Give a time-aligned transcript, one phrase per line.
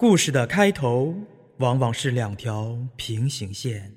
[0.00, 1.12] 故事的开头
[1.56, 3.96] 往往是两条平行线，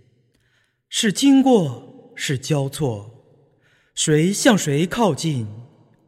[0.90, 3.24] 是经过，是交错，
[3.94, 5.48] 谁向谁靠近，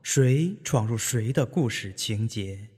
[0.02, 2.70] 谁闯入谁的故事情节，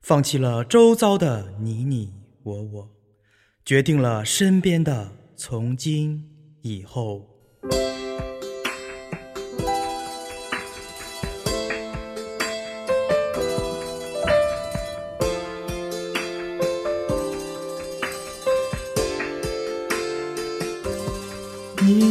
[0.00, 2.14] 放弃了周遭的你你
[2.44, 2.90] 我我，
[3.64, 6.24] 决定了身边的从今
[6.62, 7.37] 以后。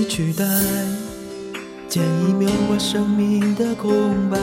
[0.08, 0.46] 取代，
[1.90, 3.92] 见一秒我生命的空
[4.30, 4.38] 白。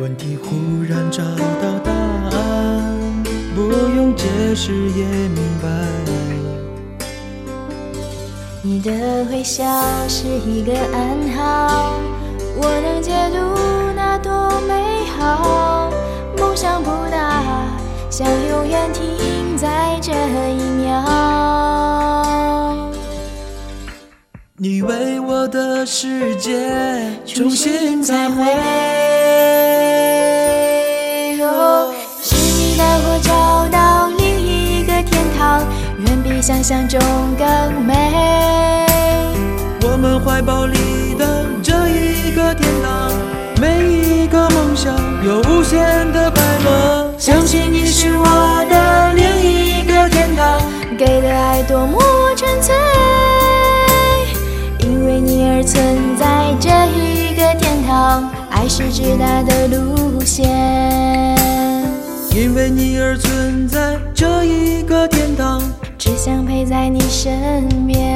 [0.00, 2.94] 问题忽然找到答案，
[3.54, 3.62] 不
[3.96, 5.68] 用解释也明白。
[8.62, 9.64] 你的微笑
[10.06, 11.94] 是一个暗号，
[12.56, 13.38] 我能解读
[13.96, 15.90] 那多美好。
[16.38, 17.42] 梦想不大，
[18.10, 21.77] 想永远停在这一秒。
[24.60, 26.68] 你为我的世界
[27.24, 28.42] 重新彩绘，
[32.20, 35.62] 是你带我找到另一个天堂，
[36.04, 36.98] 远比想象中
[37.38, 38.84] 更美。
[39.82, 43.12] 我们怀抱里的这一个天堂，
[43.60, 44.92] 每一个梦想
[45.24, 47.14] 有无限的快乐。
[47.16, 48.24] 相信你是我
[58.78, 60.48] 是直达的路线。
[62.30, 65.60] 因为你而存在这一个天堂，
[65.98, 68.07] 只想陪在你身边。